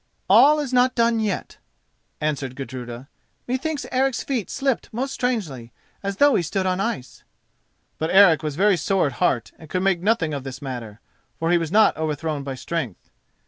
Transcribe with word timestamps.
"All 0.27 0.59
is 0.59 0.73
not 0.73 0.95
done 0.95 1.19
yet," 1.19 1.59
answered 2.19 2.55
Gudruda. 2.55 3.07
"Methinks 3.47 3.85
Eric's 3.91 4.23
feet 4.23 4.49
slipped 4.49 4.91
most 4.91 5.13
strangely, 5.13 5.71
as 6.01 6.15
though 6.17 6.33
he 6.33 6.41
stood 6.41 6.65
on 6.65 6.79
ice." 6.79 7.23
But 7.99 8.09
Eric 8.09 8.41
was 8.41 8.55
very 8.55 8.77
sore 8.77 9.05
at 9.05 9.13
heart 9.21 9.51
and 9.59 9.69
could 9.69 9.83
make 9.83 10.01
nothing 10.01 10.33
of 10.33 10.43
this 10.43 10.59
matter—for 10.59 11.51
he 11.51 11.59
was 11.59 11.71
not 11.71 11.95
overthrown 11.97 12.41
by 12.41 12.55
strength. 12.55 13.11